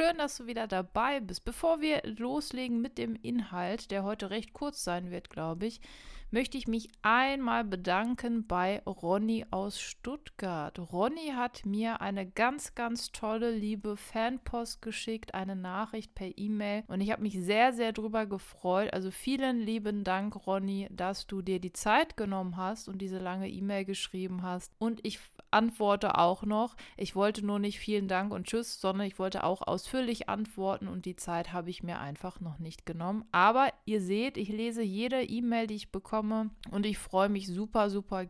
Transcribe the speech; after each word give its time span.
schön, 0.00 0.16
dass 0.16 0.38
du 0.38 0.46
wieder 0.46 0.66
dabei 0.66 1.20
bist. 1.20 1.44
Bevor 1.44 1.82
wir 1.82 2.00
loslegen 2.04 2.80
mit 2.80 2.96
dem 2.96 3.16
Inhalt, 3.16 3.90
der 3.90 4.02
heute 4.02 4.30
recht 4.30 4.54
kurz 4.54 4.82
sein 4.82 5.10
wird, 5.10 5.28
glaube 5.28 5.66
ich, 5.66 5.82
möchte 6.30 6.56
ich 6.56 6.66
mich 6.66 6.88
einmal 7.02 7.64
bedanken 7.64 8.46
bei 8.46 8.80
Ronny 8.86 9.44
aus 9.50 9.78
Stuttgart. 9.78 10.78
Ronny 10.78 11.32
hat 11.36 11.66
mir 11.66 12.00
eine 12.00 12.26
ganz, 12.26 12.74
ganz 12.74 13.12
tolle, 13.12 13.50
liebe 13.50 13.98
Fanpost 13.98 14.80
geschickt, 14.80 15.34
eine 15.34 15.56
Nachricht 15.56 16.14
per 16.14 16.30
E-Mail 16.38 16.84
und 16.86 17.02
ich 17.02 17.10
habe 17.10 17.22
mich 17.22 17.38
sehr, 17.38 17.74
sehr 17.74 17.92
drüber 17.92 18.24
gefreut. 18.24 18.94
Also 18.94 19.10
vielen 19.10 19.60
lieben 19.60 20.02
Dank, 20.02 20.46
Ronny, 20.46 20.88
dass 20.90 21.26
du 21.26 21.42
dir 21.42 21.60
die 21.60 21.72
Zeit 21.72 22.16
genommen 22.16 22.56
hast 22.56 22.88
und 22.88 23.02
diese 23.02 23.18
lange 23.18 23.50
E-Mail 23.50 23.84
geschrieben 23.84 24.42
hast. 24.42 24.72
Und 24.78 25.00
ich 25.02 25.18
antworte 25.50 26.18
auch 26.18 26.42
noch. 26.42 26.76
Ich 26.96 27.14
wollte 27.14 27.44
nur 27.44 27.58
nicht 27.58 27.78
vielen 27.78 28.08
Dank 28.08 28.32
und 28.32 28.46
Tschüss, 28.46 28.80
sondern 28.80 29.06
ich 29.06 29.18
wollte 29.18 29.44
auch 29.44 29.62
ausführlich 29.62 30.28
antworten 30.28 30.88
und 30.88 31.04
die 31.04 31.16
Zeit 31.16 31.52
habe 31.52 31.70
ich 31.70 31.82
mir 31.82 31.98
einfach 31.98 32.40
noch 32.40 32.58
nicht 32.58 32.86
genommen. 32.86 33.24
Aber 33.32 33.72
ihr 33.84 34.00
seht, 34.00 34.36
ich 34.36 34.48
lese 34.48 34.82
jede 34.82 35.22
E-Mail, 35.22 35.66
die 35.66 35.76
ich 35.76 35.92
bekomme 35.92 36.50
und 36.70 36.86
ich 36.86 36.98
freue 36.98 37.28
mich 37.28 37.46
super, 37.46 37.90
super 37.90 38.26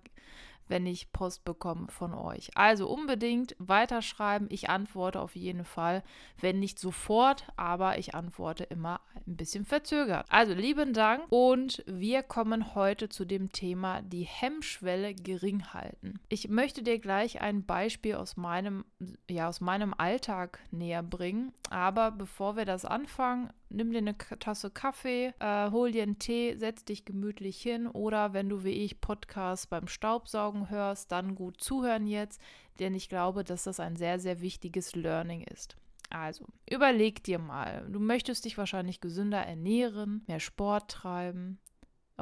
wenn 0.70 0.86
ich 0.86 1.12
Post 1.12 1.44
bekomme 1.44 1.88
von 1.88 2.14
euch. 2.14 2.50
Also 2.54 2.88
unbedingt 2.88 3.54
weiterschreiben. 3.58 4.46
Ich 4.50 4.70
antworte 4.70 5.20
auf 5.20 5.36
jeden 5.36 5.64
Fall, 5.64 6.02
wenn 6.40 6.60
nicht 6.60 6.78
sofort, 6.78 7.44
aber 7.56 7.98
ich 7.98 8.14
antworte 8.14 8.64
immer 8.64 9.00
ein 9.26 9.36
bisschen 9.36 9.64
verzögert. 9.64 10.26
Also 10.30 10.54
lieben 10.54 10.94
Dank 10.94 11.24
und 11.28 11.82
wir 11.86 12.22
kommen 12.22 12.74
heute 12.74 13.08
zu 13.08 13.24
dem 13.24 13.52
Thema 13.52 14.00
die 14.02 14.22
Hemmschwelle 14.22 15.14
gering 15.14 15.72
halten. 15.74 16.20
Ich 16.28 16.48
möchte 16.48 16.82
dir 16.82 16.98
gleich 16.98 17.40
ein 17.40 17.66
Beispiel 17.66 18.14
aus 18.14 18.36
meinem 18.36 18.84
ja 19.28 19.48
aus 19.48 19.60
meinem 19.60 19.94
Alltag 19.96 20.60
näher 20.70 21.02
bringen, 21.02 21.52
aber 21.70 22.10
bevor 22.10 22.56
wir 22.56 22.64
das 22.64 22.84
anfangen, 22.84 23.50
nimm 23.70 23.92
dir 23.92 23.98
eine 23.98 24.16
Tasse 24.16 24.70
Kaffee, 24.70 25.32
äh, 25.38 25.70
hol 25.70 25.92
dir 25.92 26.02
einen 26.02 26.18
Tee, 26.18 26.56
setz 26.56 26.84
dich 26.84 27.04
gemütlich 27.04 27.60
hin 27.60 27.86
oder 27.86 28.32
wenn 28.32 28.48
du 28.48 28.64
wie 28.64 28.70
ich 28.70 29.00
Podcasts 29.00 29.66
beim 29.66 29.88
Staubsaugen 29.88 30.70
hörst, 30.70 31.10
dann 31.12 31.34
gut 31.34 31.60
zuhören 31.62 32.06
jetzt, 32.06 32.40
denn 32.78 32.94
ich 32.94 33.08
glaube, 33.08 33.44
dass 33.44 33.64
das 33.64 33.80
ein 33.80 33.96
sehr, 33.96 34.18
sehr 34.18 34.40
wichtiges 34.40 34.94
Learning 34.94 35.42
ist. 35.42 35.76
Also, 36.10 36.44
überleg 36.68 37.22
dir 37.22 37.38
mal, 37.38 37.86
du 37.88 38.00
möchtest 38.00 38.44
dich 38.44 38.58
wahrscheinlich 38.58 39.00
gesünder 39.00 39.46
ernähren, 39.46 40.24
mehr 40.26 40.40
Sport 40.40 40.90
treiben, 40.90 41.60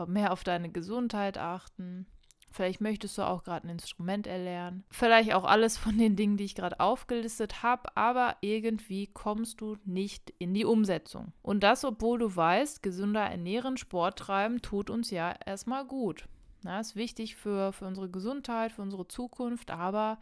mehr 0.07 0.33
auf 0.33 0.45
deine 0.45 0.71
Gesundheit 0.71 1.39
achten, 1.39 2.07
Vielleicht 2.51 2.81
möchtest 2.81 3.19
du 3.19 3.23
auch 3.23 3.45
gerade 3.45 3.67
ein 3.67 3.73
Instrument 3.73 4.27
erlernen. 4.27 4.85
Vielleicht 4.91 5.35
auch 5.35 5.45
alles 5.45 5.77
von 5.77 5.97
den 5.99 6.17
Dingen, 6.17 6.37
die 6.37 6.45
ich 6.45 6.55
gerade 6.55 6.81
aufgelistet 6.81 7.63
habe, 7.63 7.97
aber 7.97 8.37
irgendwie 8.41 9.07
kommst 9.07 9.61
du 9.61 9.77
nicht 9.85 10.33
in 10.39 10.55
die 10.55 10.65
Umsetzung. 10.65 11.33
Und 11.43 11.63
das, 11.63 11.85
obwohl 11.85 12.19
du 12.19 12.35
weißt, 12.35 12.83
gesünder 12.83 13.23
ernähren, 13.23 13.77
Sport 13.77 14.19
treiben 14.19 14.63
tut 14.63 14.91
uns 14.91 15.11
ja 15.11 15.35
erstmal 15.45 15.85
gut. 15.85 16.27
Na, 16.63 16.81
ist 16.81 16.97
wichtig 16.97 17.37
für, 17.37 17.73
für 17.73 17.87
unsere 17.87 18.11
Gesundheit, 18.11 18.73
für 18.73 18.83
unsere 18.83 19.07
Zukunft, 19.07 19.71
aber 19.71 20.19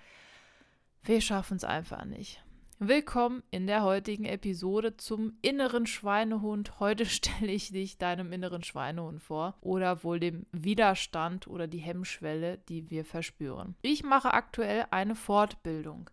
wir 1.03 1.21
schaffen 1.21 1.57
es 1.57 1.65
einfach 1.65 2.05
nicht. 2.05 2.43
Willkommen 2.79 3.43
in 3.51 3.67
der 3.67 3.85
heutigen 3.85 4.27
Episode 4.27 4.99
zum 4.99 5.39
inneren 5.41 5.87
Schweinehund. 5.87 6.79
Heute 6.79 7.07
stelle 7.07 7.51
ich 7.51 7.71
dich 7.71 7.97
deinem 7.97 8.35
inneren 8.35 8.63
Schweinehund 8.63 9.23
vor 9.23 9.57
oder 9.63 10.05
wohl 10.05 10.21
dem 10.21 10.45
Widerstand 10.53 11.47
oder 11.47 11.69
die 11.69 11.79
Hemmschwelle, 11.79 12.59
die 12.69 12.91
wir 12.91 13.07
verspüren. 13.07 13.77
Ich 13.81 14.03
mache 14.03 14.35
aktuell 14.35 14.85
eine 14.91 15.15
Fortbildung. 15.15 16.11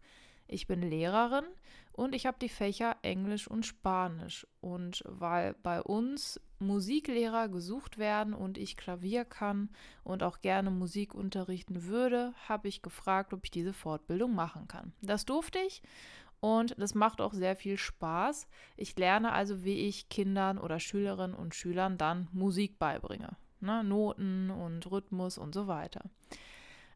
Ich 0.48 0.66
bin 0.66 0.82
Lehrerin 0.82 1.44
und 1.92 2.16
ich 2.16 2.26
habe 2.26 2.38
die 2.40 2.48
Fächer 2.48 2.96
Englisch 3.02 3.48
und 3.48 3.66
Spanisch. 3.66 4.48
Und 4.62 5.04
weil 5.06 5.56
bei 5.64 5.82
uns 5.82 6.40
Musiklehrer 6.60 7.50
gesucht 7.50 7.98
werden 7.98 8.34
und 8.34 8.58
ich 8.58 8.78
Klavier 8.78 9.26
kann 9.26 9.70
und 10.04 10.24
auch 10.24 10.40
gerne 10.40 10.72
Musik 10.72 11.14
unterrichten 11.14 11.84
würde, 11.84 12.34
habe 12.48 12.68
ich 12.68 12.82
gefragt, 12.82 13.34
ob 13.34 13.44
ich 13.44 13.52
diese 13.52 13.74
Fortbildung 13.74 14.34
machen 14.34 14.68
kann. 14.68 14.94
Das 15.02 15.26
durfte 15.26 15.60
ich 15.60 15.82
und 16.44 16.76
das 16.78 16.94
macht 16.94 17.22
auch 17.22 17.32
sehr 17.32 17.56
viel 17.56 17.78
Spaß. 17.78 18.48
Ich 18.76 18.98
lerne 19.00 19.32
also, 19.32 19.64
wie 19.64 19.88
ich 19.88 20.10
Kindern 20.10 20.58
oder 20.58 20.78
Schülerinnen 20.82 21.38
und 21.38 21.56
Schülern 21.56 21.98
dann 21.98 22.28
Musik 22.34 22.78
beibringe. 22.80 23.38
Ne? 23.62 23.82
Noten 23.86 24.50
und 24.50 24.92
Rhythmus 24.92 25.38
und 25.38 25.56
so 25.56 25.68
weiter. 25.68 26.02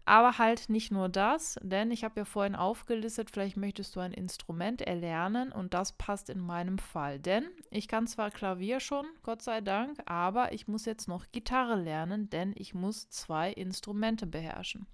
Aber 0.04 0.38
halt 0.38 0.68
nicht 0.68 0.92
nur 0.92 1.08
das, 1.08 1.58
denn 1.62 1.92
ich 1.92 2.04
habe 2.04 2.20
ja 2.20 2.26
vorhin 2.26 2.56
aufgelistet, 2.56 3.30
vielleicht 3.32 3.56
möchtest 3.56 3.96
du 3.96 4.02
ein 4.02 4.12
Instrument 4.12 4.82
erlernen 4.82 5.54
und 5.54 5.74
das 5.74 5.94
passt 5.94 6.30
in 6.30 6.42
meinem 6.42 6.78
Fall. 6.78 7.18
Denn 7.18 7.46
ich 7.72 7.88
kann 7.88 8.06
zwar 8.06 8.32
Klavier 8.32 8.82
schon, 8.82 9.06
Gott 9.24 9.42
sei 9.42 9.62
Dank, 9.62 9.98
aber 10.08 10.52
ich 10.52 10.68
muss 10.68 10.84
jetzt 10.84 11.08
noch 11.08 11.26
Gitarre 11.32 11.82
lernen, 11.82 12.30
denn 12.30 12.52
ich 12.58 12.74
muss 12.74 13.10
zwei 13.10 13.54
Instrumente 13.54 14.28
beherrschen. 14.28 14.88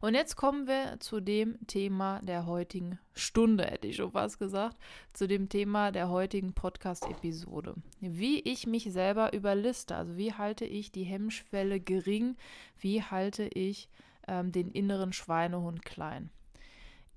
Und 0.00 0.14
jetzt 0.14 0.36
kommen 0.36 0.66
wir 0.66 0.98
zu 1.00 1.20
dem 1.20 1.58
Thema 1.66 2.20
der 2.22 2.46
heutigen 2.46 2.98
Stunde, 3.14 3.64
hätte 3.64 3.88
ich 3.88 3.96
schon 3.96 4.12
fast 4.12 4.38
gesagt, 4.38 4.76
zu 5.12 5.26
dem 5.26 5.48
Thema 5.48 5.92
der 5.92 6.10
heutigen 6.10 6.52
Podcast-Episode. 6.52 7.74
Wie 8.00 8.40
ich 8.40 8.66
mich 8.66 8.92
selber 8.92 9.32
überliste, 9.32 9.96
also 9.96 10.16
wie 10.16 10.32
halte 10.32 10.64
ich 10.64 10.92
die 10.92 11.04
Hemmschwelle 11.04 11.80
gering, 11.80 12.36
wie 12.78 13.02
halte 13.02 13.44
ich 13.44 13.88
ähm, 14.28 14.52
den 14.52 14.70
inneren 14.70 15.12
Schweinehund 15.12 15.84
klein. 15.84 16.30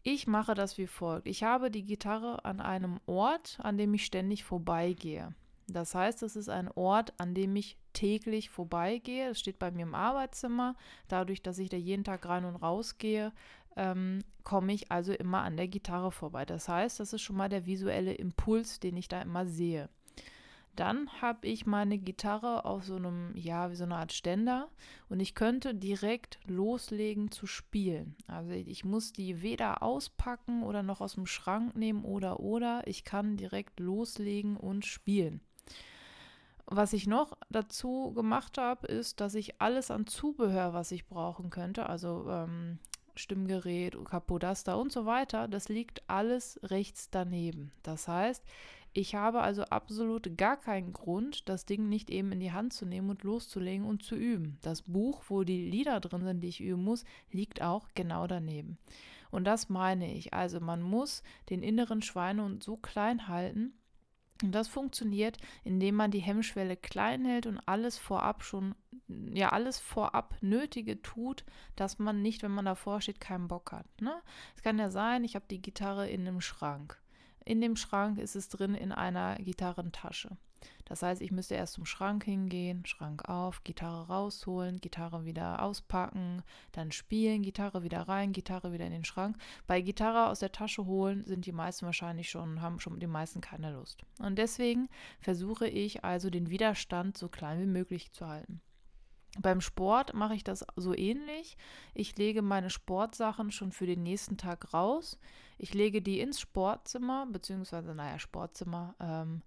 Ich 0.03 0.25
mache 0.25 0.53
das 0.53 0.77
wie 0.77 0.87
folgt. 0.87 1.27
Ich 1.27 1.43
habe 1.43 1.69
die 1.69 1.83
Gitarre 1.83 2.45
an 2.45 2.61
einem 2.61 2.99
Ort, 3.07 3.59
an 3.61 3.77
dem 3.77 3.93
ich 3.93 4.05
ständig 4.05 4.43
vorbeigehe. 4.45 5.35
Das 5.67 5.93
heißt, 5.93 6.23
es 6.23 6.37
ist 6.37 6.47
ein 6.47 6.69
Ort, 6.71 7.13
an 7.17 7.33
dem 7.33 7.55
ich 7.57 7.77
täglich 7.97 8.51
vorbeigehe. 8.51 9.29
Es 9.29 9.39
steht 9.39 9.57
bei 9.57 9.71
mir 9.71 9.83
im 9.83 9.95
Arbeitszimmer. 9.95 10.75
Dadurch, 11.07 11.41
dass 11.41 11.57
ich 11.57 11.69
da 11.69 11.77
jeden 11.77 12.03
Tag 12.03 12.27
rein 12.27 12.45
und 12.45 12.55
raus 12.55 12.99
gehe, 12.99 13.33
ähm, 13.75 14.19
komme 14.43 14.73
ich 14.73 14.91
also 14.91 15.13
immer 15.13 15.41
an 15.41 15.57
der 15.57 15.67
Gitarre 15.67 16.11
vorbei. 16.11 16.45
Das 16.45 16.69
heißt, 16.69 16.99
das 16.99 17.13
ist 17.13 17.23
schon 17.23 17.37
mal 17.37 17.49
der 17.49 17.65
visuelle 17.65 18.13
Impuls, 18.13 18.79
den 18.79 18.95
ich 18.97 19.07
da 19.07 19.21
immer 19.21 19.47
sehe. 19.47 19.89
Dann 20.75 21.09
habe 21.23 21.47
ich 21.47 21.65
meine 21.65 21.97
Gitarre 21.97 22.65
auf 22.65 22.83
so 22.83 22.97
einem, 22.97 23.35
ja, 23.35 23.71
wie 23.71 23.75
so 23.75 23.85
eine 23.85 23.95
Art 23.95 24.13
Ständer 24.13 24.69
und 25.09 25.19
ich 25.19 25.33
könnte 25.33 25.73
direkt 25.73 26.37
loslegen 26.45 27.31
zu 27.31 27.47
spielen. 27.47 28.15
Also 28.27 28.51
ich 28.51 28.85
muss 28.85 29.11
die 29.11 29.41
weder 29.41 29.81
auspacken 29.81 30.61
oder 30.61 30.83
noch 30.83 31.01
aus 31.01 31.15
dem 31.15 31.25
Schrank 31.25 31.75
nehmen 31.75 32.05
oder 32.05 32.39
oder. 32.39 32.83
Ich 32.85 33.03
kann 33.03 33.37
direkt 33.37 33.79
loslegen 33.79 34.55
und 34.55 34.85
spielen. 34.85 35.41
Was 36.69 36.91
ich 36.91 37.07
noch 37.07 37.37
dazu 37.49 38.11
gemacht 38.13 38.57
habe, 38.57 38.87
ist, 38.87 39.21
dass 39.21 39.35
ich 39.35 39.61
alles 39.61 39.89
an 39.89 40.05
Zubehör, 40.05 40.73
was 40.73 40.91
ich 40.91 41.07
brauchen 41.07 41.49
könnte, 41.49 41.87
also 41.87 42.29
ähm, 42.29 42.79
Stimmgerät, 43.15 43.97
Kapodaster 44.05 44.77
und 44.77 44.91
so 44.91 45.05
weiter, 45.05 45.47
das 45.47 45.69
liegt 45.69 46.07
alles 46.09 46.59
rechts 46.63 47.09
daneben. 47.09 47.71
Das 47.83 48.09
heißt, 48.09 48.43
ich 48.93 49.15
habe 49.15 49.41
also 49.41 49.63
absolut 49.63 50.37
gar 50.37 50.57
keinen 50.57 50.91
Grund, 50.91 51.47
das 51.47 51.65
Ding 51.65 51.87
nicht 51.87 52.09
eben 52.09 52.31
in 52.33 52.39
die 52.39 52.51
Hand 52.51 52.73
zu 52.73 52.85
nehmen 52.85 53.09
und 53.09 53.23
loszulegen 53.23 53.85
und 53.85 54.03
zu 54.03 54.15
üben. 54.15 54.57
Das 54.61 54.81
Buch, 54.81 55.23
wo 55.29 55.43
die 55.43 55.69
Lieder 55.69 55.99
drin 55.99 56.25
sind, 56.25 56.41
die 56.41 56.49
ich 56.49 56.61
üben 56.61 56.83
muss, 56.83 57.05
liegt 57.31 57.61
auch 57.61 57.87
genau 57.95 58.27
daneben. 58.27 58.77
Und 59.31 59.45
das 59.45 59.69
meine 59.69 60.13
ich. 60.13 60.33
Also 60.33 60.59
man 60.59 60.81
muss 60.81 61.23
den 61.49 61.63
inneren 61.63 62.01
Schweinehund 62.01 62.63
so 62.63 62.75
klein 62.75 63.27
halten, 63.27 63.73
und 64.43 64.51
das 64.51 64.67
funktioniert, 64.67 65.37
indem 65.63 65.95
man 65.95 66.11
die 66.11 66.19
Hemmschwelle 66.19 66.77
klein 66.77 67.25
hält 67.25 67.45
und 67.45 67.59
alles 67.65 67.97
vorab 67.97 68.43
schon, 68.43 68.75
ja, 69.07 69.49
alles 69.49 69.79
vorab 69.79 70.35
Nötige 70.41 71.01
tut, 71.01 71.43
dass 71.75 71.99
man 71.99 72.21
nicht, 72.21 72.43
wenn 72.43 72.51
man 72.51 72.65
davor 72.65 73.01
steht, 73.01 73.19
keinen 73.19 73.47
Bock 73.47 73.71
hat. 73.71 73.87
Ne? 74.01 74.13
Es 74.55 74.61
kann 74.61 74.77
ja 74.79 74.89
sein, 74.89 75.23
ich 75.23 75.35
habe 75.35 75.45
die 75.49 75.61
Gitarre 75.61 76.09
in 76.09 76.27
einem 76.27 76.41
Schrank. 76.41 77.01
In 77.45 77.61
dem 77.61 77.75
Schrank 77.75 78.19
ist 78.19 78.35
es 78.35 78.49
drin 78.49 78.75
in 78.75 78.91
einer 78.91 79.35
Gitarrentasche. 79.37 80.37
Das 80.85 81.03
heißt, 81.03 81.21
ich 81.21 81.31
müsste 81.31 81.55
erst 81.55 81.73
zum 81.73 81.85
Schrank 81.85 82.23
hingehen, 82.23 82.85
Schrank 82.85 83.27
auf, 83.27 83.63
Gitarre 83.63 84.07
rausholen, 84.07 84.79
Gitarre 84.79 85.25
wieder 85.25 85.61
auspacken, 85.61 86.43
dann 86.71 86.91
spielen, 86.91 87.41
Gitarre 87.41 87.83
wieder 87.83 88.07
rein, 88.07 88.31
Gitarre 88.31 88.71
wieder 88.71 88.85
in 88.85 88.93
den 88.93 89.03
Schrank. 89.03 89.37
Bei 89.67 89.81
Gitarre 89.81 90.29
aus 90.29 90.39
der 90.39 90.51
Tasche 90.51 90.85
holen 90.85 91.25
sind 91.25 91.45
die 91.45 91.51
meisten 91.51 91.85
wahrscheinlich 91.85 92.29
schon, 92.29 92.61
haben 92.61 92.79
schon 92.79 92.99
die 92.99 93.07
meisten 93.07 93.41
keine 93.41 93.73
Lust. 93.73 94.03
Und 94.19 94.37
deswegen 94.37 94.87
versuche 95.19 95.67
ich 95.67 96.05
also 96.05 96.29
den 96.29 96.49
Widerstand 96.49 97.17
so 97.17 97.27
klein 97.27 97.59
wie 97.59 97.65
möglich 97.65 98.11
zu 98.11 98.27
halten. 98.27 98.61
Beim 99.39 99.61
Sport 99.61 100.13
mache 100.13 100.35
ich 100.35 100.43
das 100.43 100.65
so 100.75 100.95
ähnlich. 100.95 101.57
Ich 101.93 102.17
lege 102.17 102.41
meine 102.41 102.69
Sportsachen 102.69 103.51
schon 103.51 103.71
für 103.71 103.85
den 103.85 104.03
nächsten 104.03 104.37
Tag 104.37 104.73
raus. 104.73 105.19
Ich 105.57 105.73
lege 105.73 106.01
die 106.01 106.19
ins 106.19 106.39
Sportzimmer, 106.39 107.27
beziehungsweise, 107.27 107.93
naja, 107.93 108.19
Sportzimmer, 108.19 108.95
ähm, 108.99 109.43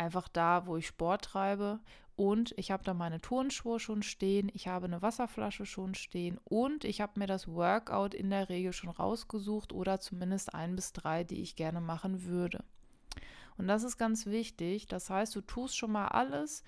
einfach 0.00 0.28
da, 0.28 0.66
wo 0.66 0.76
ich 0.76 0.86
Sport 0.86 1.24
treibe. 1.24 1.80
und 2.16 2.52
ich 2.58 2.70
habe 2.70 2.84
da 2.84 2.92
meine 2.92 3.20
Turnschuhe 3.20 3.80
schon 3.80 4.02
stehen, 4.02 4.50
ich 4.52 4.68
habe 4.68 4.84
eine 4.86 5.00
Wasserflasche 5.00 5.64
schon 5.64 5.94
stehen 5.94 6.38
und 6.44 6.84
ich 6.84 7.00
habe 7.00 7.18
mir 7.18 7.26
das 7.26 7.48
Workout 7.48 8.12
in 8.14 8.28
der 8.28 8.50
Regel 8.50 8.74
schon 8.74 8.90
rausgesucht 8.90 9.72
oder 9.72 10.00
zumindest 10.00 10.54
ein 10.54 10.76
bis 10.76 10.92
drei, 10.92 11.24
die 11.24 11.40
ich 11.40 11.56
gerne 11.56 11.80
machen 11.80 12.24
würde. 12.24 12.62
Und 13.56 13.68
das 13.68 13.84
ist 13.84 13.96
ganz 13.96 14.26
wichtig. 14.26 14.86
Das 14.86 15.08
heißt, 15.08 15.34
du 15.34 15.40
tust 15.40 15.76
schon 15.76 15.92
mal 15.92 16.08
alles 16.08 16.62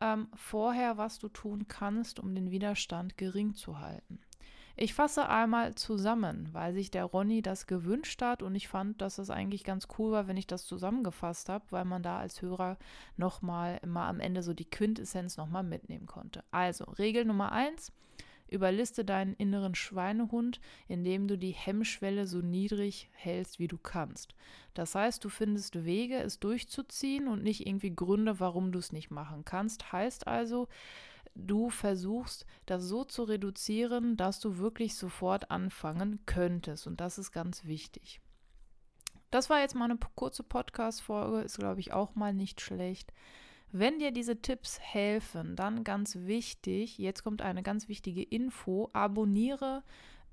ähm, 0.00 0.28
vorher, 0.34 0.96
was 0.96 1.18
du 1.18 1.28
tun 1.28 1.66
kannst, 1.68 2.18
um 2.20 2.34
den 2.34 2.50
Widerstand 2.50 3.16
gering 3.16 3.54
zu 3.54 3.80
halten. 3.80 4.20
Ich 4.76 4.92
fasse 4.92 5.28
einmal 5.28 5.76
zusammen, 5.76 6.48
weil 6.52 6.74
sich 6.74 6.90
der 6.90 7.04
Ronny 7.04 7.42
das 7.42 7.68
gewünscht 7.68 8.20
hat 8.22 8.42
und 8.42 8.56
ich 8.56 8.66
fand, 8.66 9.00
dass 9.00 9.18
es 9.18 9.30
eigentlich 9.30 9.62
ganz 9.62 9.86
cool 9.98 10.10
war, 10.10 10.26
wenn 10.26 10.36
ich 10.36 10.48
das 10.48 10.66
zusammengefasst 10.66 11.48
habe, 11.48 11.64
weil 11.70 11.84
man 11.84 12.02
da 12.02 12.18
als 12.18 12.42
Hörer 12.42 12.76
nochmal 13.16 13.78
immer 13.82 14.06
am 14.06 14.18
Ende 14.18 14.42
so 14.42 14.52
die 14.52 14.68
Quintessenz 14.68 15.36
nochmal 15.36 15.62
mitnehmen 15.62 16.06
konnte. 16.06 16.42
Also, 16.50 16.84
Regel 16.98 17.24
Nummer 17.24 17.52
eins. 17.52 17.92
Überliste 18.48 19.04
deinen 19.04 19.34
inneren 19.34 19.74
Schweinehund, 19.74 20.60
indem 20.86 21.28
du 21.28 21.38
die 21.38 21.52
Hemmschwelle 21.52 22.26
so 22.26 22.40
niedrig 22.40 23.08
hältst, 23.12 23.58
wie 23.58 23.68
du 23.68 23.78
kannst. 23.78 24.34
Das 24.74 24.94
heißt, 24.94 25.24
du 25.24 25.28
findest 25.28 25.84
Wege, 25.84 26.16
es 26.16 26.40
durchzuziehen 26.40 27.26
und 27.26 27.42
nicht 27.42 27.66
irgendwie 27.66 27.94
Gründe, 27.94 28.40
warum 28.40 28.70
du 28.70 28.78
es 28.78 28.92
nicht 28.92 29.10
machen 29.10 29.44
kannst. 29.44 29.92
Heißt 29.92 30.26
also, 30.26 30.68
du 31.34 31.70
versuchst, 31.70 32.46
das 32.66 32.84
so 32.84 33.04
zu 33.04 33.24
reduzieren, 33.24 34.16
dass 34.16 34.40
du 34.40 34.58
wirklich 34.58 34.94
sofort 34.94 35.50
anfangen 35.50 36.24
könntest. 36.26 36.86
Und 36.86 37.00
das 37.00 37.18
ist 37.18 37.32
ganz 37.32 37.64
wichtig. 37.64 38.20
Das 39.30 39.50
war 39.50 39.60
jetzt 39.60 39.74
mal 39.74 39.86
eine 39.86 39.98
kurze 40.14 40.44
Podcast-Folge, 40.44 41.40
ist, 41.40 41.58
glaube 41.58 41.80
ich, 41.80 41.92
auch 41.92 42.14
mal 42.14 42.32
nicht 42.32 42.60
schlecht. 42.60 43.12
Wenn 43.72 43.98
dir 43.98 44.12
diese 44.12 44.40
Tipps 44.40 44.78
helfen, 44.78 45.56
dann 45.56 45.82
ganz 45.82 46.14
wichtig, 46.14 46.98
jetzt 46.98 47.24
kommt 47.24 47.42
eine 47.42 47.64
ganz 47.64 47.88
wichtige 47.88 48.22
Info, 48.22 48.90
abonniere 48.92 49.82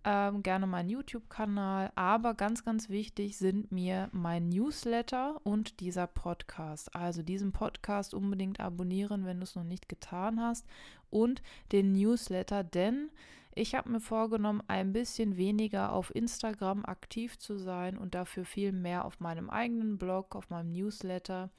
ähm, 0.04 0.44
gerne 0.44 0.68
meinen 0.68 0.90
YouTube-Kanal, 0.90 1.92
aber 1.96 2.34
ganz, 2.34 2.66
ganz 2.66 2.90
wichtig 2.90 3.38
sind 3.38 3.72
mir 3.72 4.10
mein 4.12 4.50
Newsletter 4.50 5.40
und 5.44 5.80
dieser 5.80 6.08
Podcast. 6.08 6.96
Also 6.96 7.22
diesen 7.22 7.52
Podcast 7.52 8.14
unbedingt 8.14 8.60
abonnieren, 8.60 9.26
wenn 9.26 9.38
du 9.38 9.44
es 9.44 9.56
noch 9.56 9.64
nicht 9.64 9.90
getan 9.90 10.40
hast 10.40 10.66
und 11.10 11.42
den 11.72 11.92
Newsletter, 11.94 12.64
denn 12.64 13.10
ich 13.54 13.76
habe 13.76 13.90
mir 13.90 14.00
vorgenommen, 14.00 14.64
ein 14.68 14.94
bisschen 14.94 15.36
weniger 15.36 15.92
auf 15.92 16.16
Instagram 16.16 16.86
aktiv 16.86 17.38
zu 17.38 17.58
sein 17.58 17.98
und 17.98 18.16
dafür 18.16 18.46
viel 18.46 18.72
mehr 18.72 19.04
auf 19.04 19.20
meinem 19.20 19.50
eigenen 19.50 19.98
Blog, 19.98 20.36
auf 20.36 20.50
meinem 20.50 20.72
Newsletter 20.72 21.50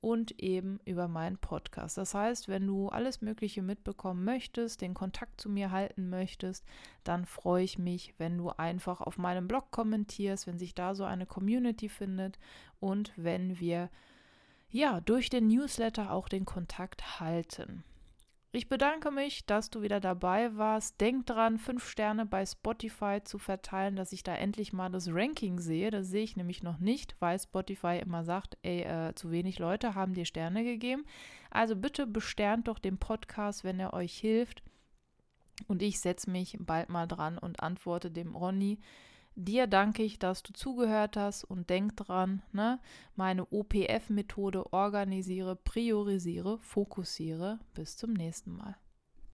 und 0.00 0.38
eben 0.40 0.80
über 0.84 1.08
meinen 1.08 1.36
Podcast. 1.36 1.98
Das 1.98 2.14
heißt, 2.14 2.48
wenn 2.48 2.66
du 2.66 2.88
alles 2.88 3.20
Mögliche 3.20 3.62
mitbekommen 3.62 4.24
möchtest, 4.24 4.80
den 4.80 4.94
Kontakt 4.94 5.40
zu 5.40 5.48
mir 5.50 5.70
halten 5.70 6.08
möchtest, 6.08 6.64
dann 7.04 7.26
freue 7.26 7.64
ich 7.64 7.78
mich, 7.78 8.14
wenn 8.18 8.38
du 8.38 8.50
einfach 8.50 9.00
auf 9.00 9.18
meinem 9.18 9.46
Blog 9.46 9.70
kommentierst, 9.70 10.46
wenn 10.46 10.58
sich 10.58 10.74
da 10.74 10.94
so 10.94 11.04
eine 11.04 11.26
Community 11.26 11.88
findet 11.88 12.38
und 12.80 13.12
wenn 13.16 13.60
wir 13.60 13.90
ja 14.70 15.00
durch 15.00 15.28
den 15.28 15.48
Newsletter 15.48 16.12
auch 16.12 16.28
den 16.28 16.46
Kontakt 16.46 17.20
halten. 17.20 17.84
Ich 18.52 18.68
bedanke 18.68 19.12
mich, 19.12 19.46
dass 19.46 19.70
du 19.70 19.80
wieder 19.80 20.00
dabei 20.00 20.56
warst. 20.56 21.00
Denk 21.00 21.24
dran, 21.26 21.56
fünf 21.56 21.88
Sterne 21.88 22.26
bei 22.26 22.44
Spotify 22.44 23.20
zu 23.22 23.38
verteilen, 23.38 23.94
dass 23.94 24.12
ich 24.12 24.24
da 24.24 24.34
endlich 24.34 24.72
mal 24.72 24.88
das 24.90 25.06
Ranking 25.08 25.60
sehe. 25.60 25.92
Das 25.92 26.08
sehe 26.08 26.24
ich 26.24 26.36
nämlich 26.36 26.64
noch 26.64 26.78
nicht, 26.78 27.14
weil 27.20 27.38
Spotify 27.38 28.00
immer 28.02 28.24
sagt, 28.24 28.58
ey, 28.62 28.80
äh, 28.80 29.14
zu 29.14 29.30
wenig 29.30 29.60
Leute 29.60 29.94
haben 29.94 30.14
dir 30.14 30.24
Sterne 30.24 30.64
gegeben. 30.64 31.04
Also 31.50 31.76
bitte 31.76 32.08
besternt 32.08 32.66
doch 32.66 32.80
den 32.80 32.98
Podcast, 32.98 33.62
wenn 33.62 33.78
er 33.78 33.92
euch 33.92 34.18
hilft. 34.18 34.64
Und 35.68 35.80
ich 35.80 36.00
setze 36.00 36.28
mich 36.28 36.56
bald 36.58 36.88
mal 36.88 37.06
dran 37.06 37.38
und 37.38 37.62
antworte 37.62 38.10
dem 38.10 38.34
Ronny. 38.34 38.80
Dir 39.36 39.66
danke 39.66 40.02
ich, 40.02 40.18
dass 40.18 40.42
du 40.42 40.52
zugehört 40.52 41.16
hast 41.16 41.44
und 41.44 41.70
denk 41.70 41.96
dran, 41.96 42.42
ne? 42.52 42.80
meine 43.16 43.46
OPF-Methode 43.46 44.72
organisiere, 44.72 45.56
priorisiere, 45.56 46.58
fokussiere. 46.58 47.58
Bis 47.74 47.96
zum 47.96 48.12
nächsten 48.12 48.52
Mal. 48.52 48.76